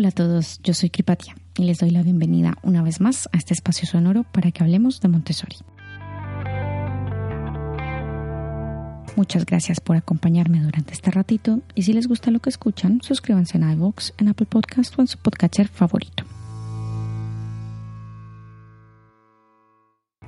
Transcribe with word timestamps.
Hola 0.00 0.08
a 0.08 0.12
todos, 0.12 0.60
yo 0.62 0.72
soy 0.72 0.88
Kripatia 0.88 1.36
y 1.58 1.64
les 1.64 1.80
doy 1.80 1.90
la 1.90 2.02
bienvenida 2.02 2.56
una 2.62 2.82
vez 2.82 3.02
más 3.02 3.28
a 3.34 3.36
este 3.36 3.52
espacio 3.52 3.86
sonoro 3.86 4.24
para 4.24 4.50
que 4.50 4.64
hablemos 4.64 4.98
de 5.02 5.08
Montessori. 5.08 5.56
Muchas 9.14 9.44
gracias 9.44 9.78
por 9.80 9.96
acompañarme 9.96 10.62
durante 10.62 10.94
este 10.94 11.10
ratito 11.10 11.60
y 11.74 11.82
si 11.82 11.92
les 11.92 12.08
gusta 12.08 12.30
lo 12.30 12.40
que 12.40 12.48
escuchan, 12.48 13.02
suscríbanse 13.02 13.58
en 13.58 13.70
iVoox, 13.72 14.12
en 14.16 14.28
Apple 14.28 14.46
Podcast 14.46 14.98
o 14.98 15.02
en 15.02 15.06
su 15.06 15.18
podcatcher 15.18 15.68
favorito. 15.68 16.24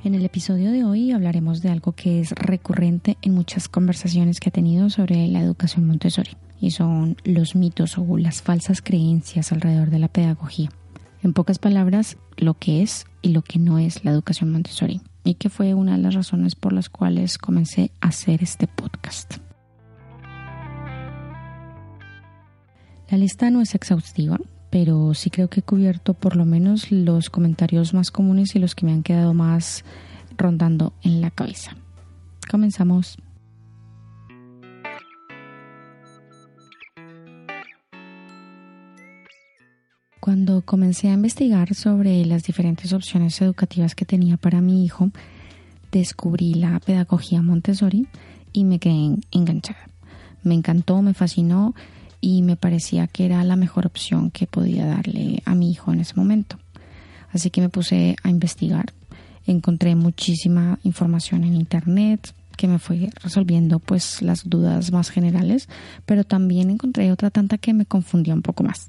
En 0.04 0.15
el 0.15 0.27
episodio 0.27 0.70
de 0.70 0.84
hoy 0.84 1.12
hablaremos 1.12 1.62
de 1.62 1.70
algo 1.70 1.93
que 1.93 2.20
es 2.20 2.32
recurrente 2.32 3.16
en 3.23 3.32
muchas 3.32 3.70
conversaciones 3.70 4.38
que 4.38 4.51
he 4.51 4.52
tenido 4.52 4.91
sobre 4.91 5.27
la 5.29 5.41
educación 5.41 5.87
Montessori 5.87 6.37
y 6.62 6.71
son 6.71 7.16
los 7.25 7.57
mitos 7.57 7.98
o 7.98 8.16
las 8.16 8.41
falsas 8.41 8.80
creencias 8.80 9.51
alrededor 9.51 9.91
de 9.91 9.98
la 9.98 10.07
pedagogía. 10.07 10.71
En 11.21 11.33
pocas 11.33 11.59
palabras, 11.59 12.16
lo 12.37 12.55
que 12.55 12.83
es 12.83 13.05
y 13.21 13.30
lo 13.30 13.43
que 13.43 13.59
no 13.59 13.80
es 13.80 14.05
la 14.05 14.12
educación 14.12 14.52
Montessori 14.52 15.01
y 15.25 15.35
que 15.35 15.51
fue 15.51 15.75
una 15.75 15.97
de 15.97 16.02
las 16.02 16.15
razones 16.15 16.55
por 16.55 16.73
las 16.73 16.88
cuales 16.88 17.37
comencé 17.37 17.91
a 18.01 18.09
hacer 18.09 18.45
este 18.45 18.69
podcast. 18.69 19.38
La 23.10 23.19
lista 23.19 23.51
no 23.51 23.60
es 23.60 23.74
exhaustiva, 23.74 24.38
pero 24.71 25.15
sí 25.15 25.30
creo 25.30 25.51
que 25.51 25.60
he 25.60 25.65
cubierto 25.65 26.15
por 26.15 26.37
lo 26.37 26.45
menos 26.45 26.93
los 26.93 27.29
comentarios 27.29 27.93
más 27.93 28.13
comunes 28.13 28.54
y 28.54 28.60
los 28.60 28.76
que 28.76 28.87
me 28.87 28.93
han 28.93 29.02
quedado 29.02 29.35
más 29.35 29.85
rondando 30.38 30.93
en 31.02 31.21
la 31.21 31.32
cabeza. 31.32 31.76
Comenzamos. 32.49 33.19
Cuando 40.33 40.63
comencé 40.63 41.09
a 41.11 41.13
investigar 41.13 41.75
sobre 41.75 42.25
las 42.25 42.45
diferentes 42.45 42.95
opciones 42.95 43.38
educativas 43.43 43.95
que 43.95 44.07
tenía 44.07 44.38
para 44.38 44.63
mi 44.63 44.83
hijo, 44.83 45.11
descubrí 45.93 46.55
la 46.55 46.80
pedagogía 46.80 47.43
Montessori 47.43 48.07
y 48.51 48.65
me 48.65 48.79
quedé 48.79 49.19
enganchada. 49.30 49.91
Me 50.43 50.55
encantó, 50.55 51.03
me 51.03 51.13
fascinó 51.13 51.75
y 52.23 52.41
me 52.41 52.57
parecía 52.57 53.09
que 53.09 53.27
era 53.27 53.45
la 53.45 53.57
mejor 53.57 53.85
opción 53.85 54.30
que 54.30 54.47
podía 54.47 54.87
darle 54.87 55.43
a 55.45 55.55
mi 55.55 55.71
hijo 55.71 55.93
en 55.93 56.01
ese 56.01 56.15
momento. 56.16 56.57
Así 57.30 57.51
que 57.51 57.60
me 57.60 57.69
puse 57.69 58.16
a 58.23 58.30
investigar. 58.30 58.87
Encontré 59.45 59.97
muchísima 59.97 60.79
información 60.83 61.45
en 61.45 61.53
internet 61.53 62.35
que 62.57 62.69
me 62.69 62.79
fue 62.79 63.10
resolviendo 63.23 63.80
pues 63.80 64.22
las 64.22 64.49
dudas 64.49 64.93
más 64.93 65.10
generales, 65.10 65.69
pero 66.06 66.25
también 66.25 66.71
encontré 66.71 67.12
otra 67.12 67.28
tanta 67.28 67.59
que 67.59 67.75
me 67.75 67.84
confundía 67.84 68.33
un 68.33 68.41
poco 68.41 68.62
más. 68.62 68.88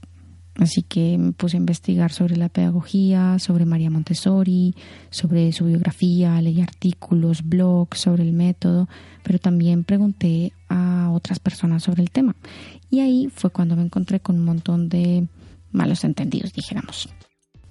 Así 0.56 0.84
que 0.84 1.18
me 1.18 1.32
puse 1.32 1.58
a 1.58 1.60
investigar 1.60 2.12
sobre 2.12 2.38
la 2.38 2.48
pedagogía, 2.48 3.40
sobre 3.40 3.66
María 3.66 3.90
Montessori, 3.90 4.76
sobre 5.10 5.52
su 5.52 5.66
biografía, 5.66 6.40
leí 6.42 6.62
artículos, 6.62 7.44
blogs 7.44 8.00
sobre 8.00 8.24
el 8.24 8.34
método, 8.34 8.88
pero 9.24 9.40
también 9.40 9.84
pregunté 9.84 10.54
a 10.70 11.10
otras 11.12 11.40
personas 11.40 11.84
sobre 11.84 12.04
el 12.04 12.12
tema. 12.12 12.36
Y 12.92 13.00
ahí 13.00 13.30
fue 13.34 13.50
cuando 13.50 13.76
me 13.76 13.82
encontré 13.82 14.20
con 14.20 14.36
un 14.36 14.46
montón 14.46 14.90
de 14.90 15.28
malos 15.72 16.04
entendidos, 16.04 16.54
dijéramos. 16.54 17.10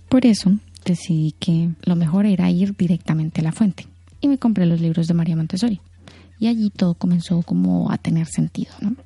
Por 0.09 0.27
eso 0.27 0.53
decidí 0.85 1.33
que 1.39 1.71
lo 1.85 1.95
mejor 1.95 2.27
era 2.27 2.51
ir 2.51 2.77
directamente 2.77 3.41
a 3.41 3.45
la 3.45 3.53
fuente 3.53 3.87
y 4.21 4.27
me 4.27 4.39
compré 4.39 4.67
los 4.67 4.81
libros 4.81 5.07
de 5.07 5.15
María 5.15 5.37
Montessori. 5.37 5.81
Y 6.41 6.49
allí 6.49 6.71
todo 6.71 6.95
comenzó 6.95 7.43
como 7.43 7.93
a 7.93 7.99
tener 7.99 8.27
sentido, 8.27 8.73
¿no? 8.81 8.97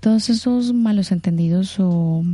Todos 0.00 0.30
esos 0.30 0.72
malos 0.72 1.12
entendidos 1.12 1.76
o 1.78 2.24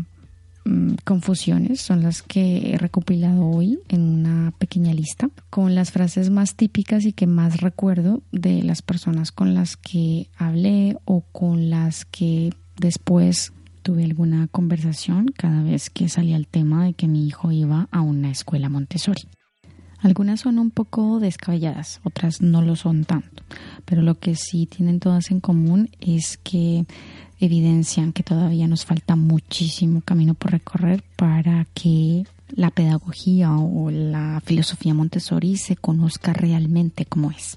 confusiones 1.04 1.80
son 1.80 2.02
las 2.02 2.22
que 2.22 2.72
he 2.72 2.78
recopilado 2.78 3.46
hoy 3.46 3.80
en 3.88 4.02
una 4.02 4.52
pequeña 4.58 4.94
lista 4.94 5.30
con 5.50 5.74
las 5.74 5.90
frases 5.90 6.30
más 6.30 6.54
típicas 6.54 7.04
y 7.04 7.12
que 7.12 7.26
más 7.26 7.60
recuerdo 7.60 8.22
de 8.32 8.62
las 8.62 8.82
personas 8.82 9.32
con 9.32 9.54
las 9.54 9.76
que 9.76 10.28
hablé 10.36 10.96
o 11.04 11.22
con 11.32 11.70
las 11.70 12.04
que 12.04 12.54
después 12.78 13.52
tuve 13.82 14.04
alguna 14.04 14.46
conversación 14.48 15.26
cada 15.36 15.62
vez 15.62 15.90
que 15.90 16.08
salía 16.08 16.36
el 16.36 16.46
tema 16.46 16.84
de 16.84 16.94
que 16.94 17.08
mi 17.08 17.26
hijo 17.26 17.50
iba 17.50 17.88
a 17.90 18.00
una 18.00 18.30
escuela 18.30 18.68
Montessori. 18.68 19.28
Algunas 19.98 20.40
son 20.40 20.58
un 20.58 20.72
poco 20.72 21.20
descabelladas, 21.20 22.00
otras 22.02 22.42
no 22.42 22.60
lo 22.62 22.74
son 22.74 23.04
tanto, 23.04 23.44
pero 23.84 24.02
lo 24.02 24.18
que 24.18 24.34
sí 24.34 24.66
tienen 24.66 24.98
todas 24.98 25.30
en 25.30 25.38
común 25.38 25.90
es 26.00 26.38
que 26.38 26.86
evidencian 27.46 28.12
que 28.12 28.22
todavía 28.22 28.68
nos 28.68 28.84
falta 28.84 29.16
muchísimo 29.16 30.00
camino 30.00 30.34
por 30.34 30.52
recorrer 30.52 31.02
para 31.16 31.66
que 31.74 32.24
la 32.54 32.70
pedagogía 32.70 33.50
o 33.52 33.90
la 33.90 34.40
filosofía 34.44 34.94
Montessori 34.94 35.56
se 35.56 35.76
conozca 35.76 36.32
realmente 36.32 37.04
como 37.04 37.30
es. 37.30 37.56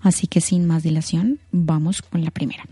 Así 0.00 0.26
que 0.26 0.40
sin 0.40 0.66
más 0.66 0.82
dilación, 0.82 1.38
vamos 1.50 2.02
con 2.02 2.24
la 2.24 2.30
primera. 2.30 2.64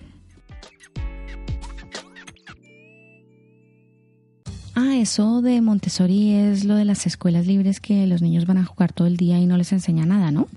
Ah, 4.75 4.97
eso 4.97 5.43
de 5.43 5.61
Montessori 5.61 6.33
es 6.33 6.65
lo 6.65 6.77
de 6.77 6.85
las 6.85 7.07
escuelas 7.07 7.47
libres 7.47 7.81
que 7.81 8.07
los 8.07 8.23
niños 8.23 8.47
van 8.47 8.59
a 8.59 8.65
jugar 8.65 8.93
todo 8.93 9.07
el 9.07 9.17
día 9.17 9.39
y 9.39 9.47
no 9.47 9.57
les 9.57 9.73
enseña 9.73 10.05
nada, 10.05 10.31
¿no? 10.31 10.49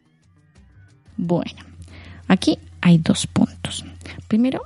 Bueno, 1.16 1.62
aquí 2.28 2.58
hay 2.82 2.98
dos 2.98 3.28
puntos. 3.28 3.86
Primero, 4.28 4.62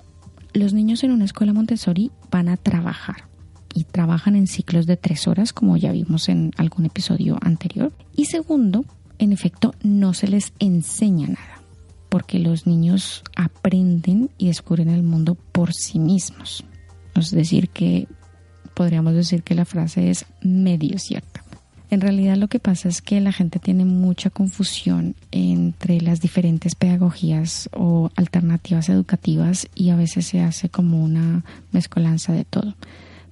los 0.53 0.73
niños 0.73 1.03
en 1.03 1.11
una 1.11 1.25
escuela 1.25 1.53
Montessori 1.53 2.11
van 2.31 2.49
a 2.49 2.57
trabajar 2.57 3.27
y 3.73 3.85
trabajan 3.85 4.35
en 4.35 4.47
ciclos 4.47 4.85
de 4.85 4.97
tres 4.97 5.27
horas, 5.27 5.51
como 5.51 5.77
ya 5.77 5.91
vimos 5.91 6.29
en 6.29 6.51
algún 6.57 6.85
episodio 6.85 7.37
anterior. 7.41 7.91
Y 8.15 8.25
segundo, 8.25 8.85
en 9.17 9.33
efecto, 9.33 9.73
no 9.81 10.13
se 10.13 10.27
les 10.27 10.53
enseña 10.59 11.27
nada, 11.27 11.61
porque 12.09 12.39
los 12.39 12.67
niños 12.67 13.23
aprenden 13.35 14.29
y 14.37 14.47
descubren 14.47 14.89
el 14.89 15.03
mundo 15.03 15.35
por 15.35 15.73
sí 15.73 15.97
mismos. 15.97 16.63
Es 17.15 17.31
decir, 17.31 17.69
que 17.69 18.07
podríamos 18.75 19.13
decir 19.13 19.43
que 19.43 19.55
la 19.55 19.65
frase 19.65 20.09
es 20.09 20.25
medio 20.41 20.99
cierta. 20.99 21.32
En 21.93 22.01
realidad 22.01 22.37
lo 22.37 22.47
que 22.47 22.57
pasa 22.57 22.89
es 22.89 23.03
que 23.03 23.21
la 23.21 23.31
gente 23.31 23.59
tiene 23.59 23.85
mucha 23.85 24.31
confusión 24.31 25.13
entre 25.29 26.01
las 26.01 26.21
diferentes 26.21 26.73
pedagogías 26.73 27.69
o 27.71 28.09
alternativas 28.15 28.89
educativas 28.89 29.67
y 29.75 29.91
a 29.91 29.95
veces 29.95 30.25
se 30.25 30.41
hace 30.41 30.69
como 30.69 31.03
una 31.03 31.45
mezcolanza 31.71 32.33
de 32.33 32.45
todo. 32.45 32.73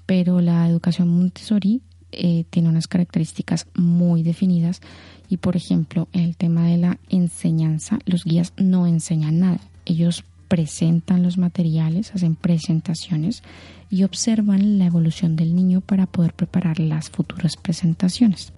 Pero 0.06 0.42
la 0.42 0.70
educación 0.70 1.08
Montessori 1.08 1.82
eh, 2.12 2.44
tiene 2.52 2.70
unas 2.70 2.88
características 2.88 3.66
muy 3.74 4.22
definidas 4.22 4.80
y 5.28 5.38
por 5.38 5.56
ejemplo 5.56 6.08
en 6.14 6.22
el 6.22 6.38
tema 6.38 6.68
de 6.68 6.78
la 6.78 7.00
enseñanza 7.10 7.98
los 8.06 8.26
guías 8.26 8.54
no 8.58 8.86
enseñan 8.86 9.40
nada. 9.40 9.60
Ellos 9.86 10.24
presentan 10.52 11.24
los 11.24 11.38
materiales, 11.38 12.14
hacen 12.14 12.36
presentaciones 12.36 13.42
y 13.90 14.04
observan 14.04 14.80
la 14.80 14.86
evolución 14.86 15.38
del 15.38 15.56
niño 15.56 15.80
para 15.80 16.08
poder 16.08 16.34
preparar 16.34 16.78
las 16.78 17.10
futuras 17.10 17.56
presentaciones. 17.56 18.52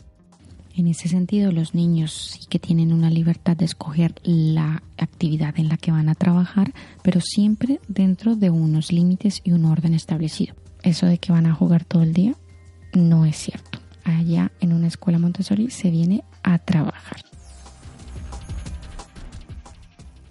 En 0.75 0.87
ese 0.87 1.07
sentido, 1.07 1.51
los 1.51 1.75
niños 1.75 2.39
sí 2.39 2.47
que 2.49 2.57
tienen 2.57 2.93
una 2.93 3.11
libertad 3.11 3.55
de 3.55 3.65
escoger 3.65 4.15
la 4.23 4.81
actividad 4.97 5.53
en 5.59 5.69
la 5.69 5.77
que 5.77 5.91
van 5.91 6.09
a 6.09 6.15
trabajar, 6.15 6.73
pero 7.03 7.21
siempre 7.21 7.79
dentro 7.87 8.35
de 8.35 8.49
unos 8.49 8.91
límites 8.91 9.41
y 9.43 9.51
un 9.51 9.65
orden 9.65 9.93
establecido. 9.93 10.55
Eso 10.81 11.05
de 11.05 11.19
que 11.19 11.31
van 11.31 11.45
a 11.45 11.53
jugar 11.53 11.85
todo 11.85 12.01
el 12.01 12.13
día 12.13 12.33
no 12.95 13.25
es 13.25 13.37
cierto. 13.37 13.77
Allá 14.03 14.51
en 14.61 14.73
una 14.73 14.87
escuela 14.87 15.19
Montessori 15.19 15.69
se 15.69 15.91
viene 15.91 16.23
a 16.41 16.57
trabajar. 16.57 17.21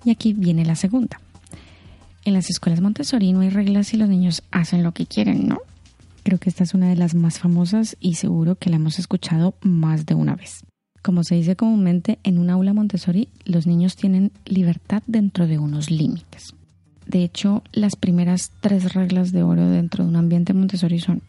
Y 0.05 0.11
aquí 0.11 0.33
viene 0.33 0.65
la 0.65 0.75
segunda. 0.75 1.22
En 2.25 2.35
las 2.35 2.51
escuelas 2.51 2.81
Montessori 2.81 3.33
no 3.33 3.41
hay 3.41 3.51
reglas 3.51 3.95
y 3.95 3.97
los 3.97 4.09
niños 4.09 4.43
hacen 4.53 4.83
lo 4.83 4.93
que 4.93 5.07
quieren, 5.07 5.49
¿no? 5.49 5.59
Creo 6.23 6.39
que 6.39 6.49
esta 6.49 6.63
es 6.63 6.73
una 6.73 6.89
de 6.89 6.97
las 6.97 7.15
más 7.15 7.41
famosas 7.41 7.97
y 8.01 8.15
seguro 8.15 8.55
que 8.55 8.71
la 8.71 8.77
hemos 8.77 9.01
escuchado 9.01 9.55
más 9.61 10.07
de 10.07 10.15
una 10.15 10.37
vez. 10.37 10.65
Como 11.03 11.25
se 11.25 11.35
dice 11.35 11.57
comúnmente, 11.57 12.21
en 12.23 12.39
un 12.39 12.49
aula 12.49 12.73
Montessori 12.73 13.29
los 13.45 13.67
niños 13.67 13.97
tienen 13.97 14.31
libertad 14.45 15.03
dentro 15.09 15.49
de 15.49 15.59
unos 15.59 15.91
límites. 15.91 16.55
De 17.07 17.25
hecho, 17.25 17.65
las 17.73 17.97
primeras 17.97 18.53
tres 18.61 18.95
reglas 18.95 19.33
de 19.33 19.43
oro 19.43 19.69
dentro 19.69 20.05
de 20.05 20.11
un 20.11 20.17
ambiente 20.17 20.55
Montessori 20.55 21.01
son 21.01 21.23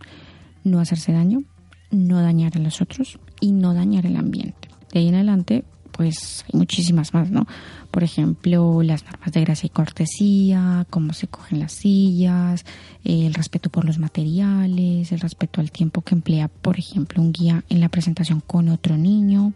no 0.64 0.80
hacerse 0.80 1.12
daño, 1.12 1.44
no 1.90 2.22
dañar 2.22 2.56
a 2.56 2.60
los 2.60 2.82
otros 2.82 3.20
y 3.40 3.52
no 3.52 3.74
dañar 3.74 4.06
el 4.06 4.16
ambiente. 4.16 4.70
De 4.92 5.00
ahí 5.00 5.08
en 5.08 5.16
adelante, 5.16 5.64
pues 5.96 6.44
hay 6.52 6.58
muchísimas 6.58 7.14
más, 7.14 7.30
¿no? 7.30 7.48
Por 7.92 8.04
ejemplo, 8.04 8.82
las 8.82 9.06
normas 9.06 9.32
de 9.32 9.42
gracia 9.42 9.68
y 9.68 9.70
cortesía, 9.70 10.86
cómo 10.90 11.14
se 11.14 11.28
cogen 11.28 11.60
las 11.60 11.72
sillas, 11.74 12.66
el 13.04 13.34
respeto 13.34 13.70
por 13.70 13.86
los 13.86 14.00
materiales, 14.00 15.12
el 15.12 15.20
respeto 15.20 15.62
al 15.62 15.72
tiempo 15.72 16.02
que 16.02 16.16
emplea, 16.16 16.48
por 16.48 16.80
ejemplo, 16.80 17.22
un 17.22 17.32
guía 17.32 17.64
en 17.70 17.80
la 17.80 17.90
presentación 17.90 18.42
con 18.46 18.70
otro 18.70 18.98
niño, 18.98 19.54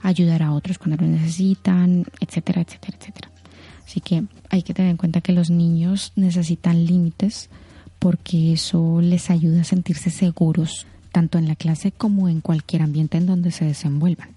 ayudar 0.00 0.44
a 0.44 0.52
otros 0.52 0.78
cuando 0.78 1.04
lo 1.04 1.10
necesitan, 1.10 2.04
etcétera, 2.20 2.62
etcétera, 2.62 2.96
etcétera. 2.98 3.30
Así 3.84 4.00
que 4.00 4.22
hay 4.48 4.62
que 4.62 4.72
tener 4.72 4.92
en 4.92 4.96
cuenta 4.96 5.20
que 5.20 5.32
los 5.32 5.50
niños 5.50 6.12
necesitan 6.14 6.86
límites 6.86 7.50
porque 7.98 8.52
eso 8.52 9.00
les 9.00 9.28
ayuda 9.28 9.62
a 9.62 9.64
sentirse 9.64 10.10
seguros 10.10 10.86
tanto 11.10 11.38
en 11.38 11.48
la 11.48 11.56
clase 11.56 11.90
como 11.90 12.28
en 12.28 12.40
cualquier 12.40 12.82
ambiente 12.82 13.18
en 13.18 13.26
donde 13.26 13.50
se 13.50 13.64
desenvuelvan. 13.64 14.28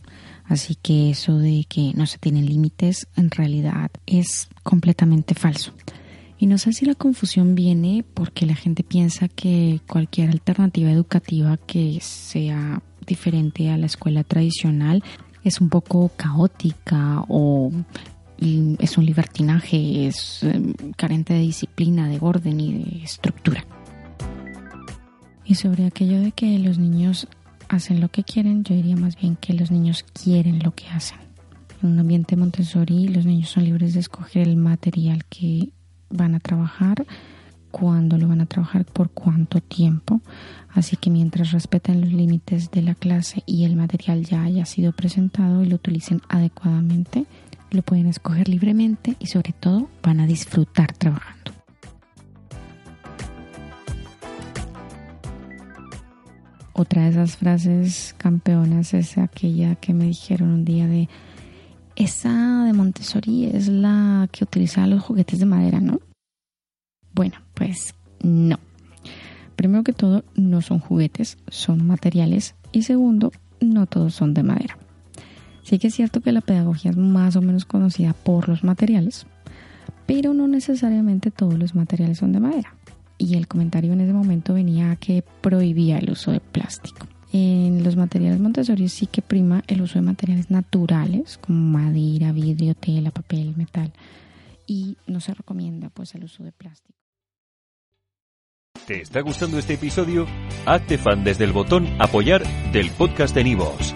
Así 0.46 0.76
que 0.76 1.10
eso 1.10 1.38
de 1.38 1.66
que 1.68 1.94
no 1.96 2.06
se 2.06 2.18
tienen 2.18 2.46
límites 2.46 3.08
en 3.16 3.32
realidad 3.32 3.92
es 4.06 4.50
completamente 4.64 5.36
falso. 5.36 5.74
Y 6.38 6.48
no 6.48 6.58
sé 6.58 6.74
si 6.74 6.86
la 6.86 6.96
confusión 6.96 7.56
viene 7.56 8.04
porque 8.14 8.46
la 8.46 8.56
gente 8.56 8.84
piensa 8.84 9.30
que 9.30 9.80
cualquier 9.88 10.30
alternativa 10.30 10.92
educativa 10.92 11.58
que 11.58 12.00
sea 12.02 12.82
diferente 13.08 13.70
a 13.70 13.78
la 13.78 13.86
escuela 13.86 14.24
tradicional 14.24 15.04
es 15.44 15.62
un 15.62 15.70
poco 15.70 16.12
caótica 16.16 17.24
o 17.30 17.72
es 18.38 18.98
un 18.98 19.06
libertinaje, 19.06 20.08
es 20.08 20.44
em, 20.44 20.74
carente 20.98 21.34
de 21.34 21.40
disciplina, 21.40 22.10
de 22.10 22.18
orden 22.20 22.60
y 22.60 22.74
de 22.74 23.04
estructura. 23.04 23.66
Y 25.46 25.56
sobre 25.56 25.86
aquello 25.86 26.20
de 26.22 26.32
que 26.32 26.60
los 26.60 26.78
niños 26.78 27.28
hacen 27.74 28.02
lo 28.02 28.10
que 28.10 28.24
quieren, 28.24 28.64
yo 28.64 28.76
diría 28.76 28.96
más 28.96 29.16
bien 29.16 29.36
que 29.36 29.54
los 29.54 29.72
niños 29.72 30.06
quieren 30.14 30.60
lo 30.60 30.74
que 30.74 30.88
hacen. 30.90 31.18
En 31.82 31.90
un 31.90 32.00
ambiente 32.00 32.36
Montessori 32.36 33.08
los 33.08 33.26
niños 33.26 33.50
son 33.50 33.66
libres 33.66 33.94
de 33.94 34.00
escoger 34.00 34.48
el 34.48 34.56
material 34.56 35.26
que 35.26 35.70
van 36.10 36.36
a 36.36 36.40
trabajar, 36.40 37.06
cuándo 37.72 38.18
lo 38.18 38.28
van 38.28 38.42
a 38.42 38.46
trabajar, 38.46 38.86
por 38.86 39.10
cuánto 39.10 39.60
tiempo. 39.60 40.22
Así 40.70 40.96
que 40.96 41.10
mientras 41.10 41.52
respeten 41.52 42.02
los 42.02 42.14
límites 42.14 42.72
de 42.72 42.84
la 42.84 42.96
clase 42.96 43.44
y 43.46 43.66
el 43.66 43.76
material 43.76 44.24
ya 44.24 44.44
haya 44.44 44.66
sido 44.66 44.92
presentado 44.92 45.64
y 45.64 45.66
lo 45.66 45.76
utilicen 45.76 46.22
adecuadamente, 46.30 47.26
lo 47.72 47.82
pueden 47.82 48.06
escoger 48.06 48.48
libremente 48.48 49.16
y 49.20 49.28
sobre 49.28 49.54
todo 49.54 49.90
van 50.04 50.20
a 50.20 50.28
disfrutar 50.28 50.94
trabajando. 50.94 51.43
Otra 56.74 57.04
de 57.04 57.10
esas 57.10 57.38
frases 57.38 58.16
campeonas 58.18 58.96
es 58.96 59.20
aquella 59.20 59.76
que 59.76 59.94
me 59.94 60.06
dijeron 60.06 60.50
un 60.50 60.66
día 60.66 60.88
de 60.88 61.08
esa 61.96 62.64
de 62.64 62.74
Montessori 62.74 63.46
es 63.46 63.68
la 63.68 64.28
que 64.32 64.44
utiliza 64.44 64.88
los 64.88 65.04
juguetes 65.04 65.38
de 65.38 65.46
madera, 65.46 65.80
¿no? 65.80 66.00
Bueno, 67.14 67.36
pues 67.54 67.94
no. 68.22 68.60
Primero 69.56 69.84
que 69.84 69.94
todo, 69.94 70.24
no 70.36 70.62
son 70.62 70.80
juguetes, 70.80 71.38
son 71.48 71.86
materiales. 71.86 72.56
Y 72.72 72.82
segundo, 72.82 73.32
no 73.62 73.86
todos 73.86 74.16
son 74.16 74.34
de 74.34 74.42
madera. 74.42 74.80
Sí 75.62 75.78
que 75.78 75.88
es 75.88 75.94
cierto 75.96 76.22
que 76.22 76.32
la 76.32 76.42
pedagogía 76.42 76.90
es 76.90 76.98
más 76.98 77.36
o 77.36 77.42
menos 77.42 77.66
conocida 77.66 78.14
por 78.14 78.50
los 78.50 78.64
materiales, 78.64 79.28
pero 80.08 80.34
no 80.34 80.48
necesariamente 80.48 81.30
todos 81.30 81.58
los 81.60 81.76
materiales 81.76 82.18
son 82.18 82.32
de 82.34 82.40
madera. 82.40 82.76
Y 83.18 83.36
el 83.36 83.48
comentario 83.48 83.94
en 83.94 84.02
ese 84.02 84.14
momento 84.14 84.54
venía 84.54 84.92
a 84.92 84.96
que 84.96 85.24
prohibía 85.42 85.98
el 85.98 86.10
uso 86.10 86.32
de 86.32 86.40
plástico. 86.40 87.08
En 87.32 87.84
los 87.84 87.96
materiales 87.96 88.40
Montessori 88.40 88.90
sí 88.90 89.08
que 89.08 89.22
prima 89.22 89.64
el 89.68 89.82
uso 89.82 89.96
de 89.96 90.06
materiales 90.06 90.52
naturales 90.52 91.40
como 91.40 91.60
madera, 91.80 92.32
vidrio, 92.32 92.76
tela, 92.76 93.10
papel, 93.10 93.56
metal 93.58 93.92
y 94.68 94.98
no 95.08 95.20
se 95.20 95.34
recomienda 95.34 95.90
pues 95.90 96.14
el 96.16 96.24
uso 96.26 96.44
de 96.44 96.52
plástico. 96.52 97.00
¿Te 98.86 99.02
está 99.02 99.22
gustando 99.22 99.58
este 99.58 99.76
episodio? 99.76 100.28
Hazte 100.66 100.98
fan 100.98 101.24
desde 101.24 101.46
el 101.46 101.54
botón 101.54 101.88
apoyar 102.00 102.44
del 102.72 102.92
podcast 102.92 103.34
de 103.34 103.46
Nivos. 103.46 103.96